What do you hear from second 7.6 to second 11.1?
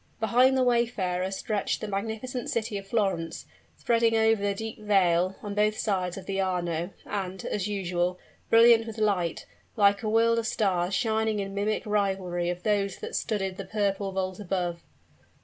usual, brilliant with light, like a world of stars